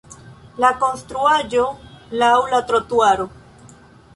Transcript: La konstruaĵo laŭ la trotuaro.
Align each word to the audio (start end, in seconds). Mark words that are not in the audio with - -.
La 0.63 0.69
konstruaĵo 0.83 1.65
laŭ 2.23 2.33
la 2.55 2.63
trotuaro. 2.73 3.29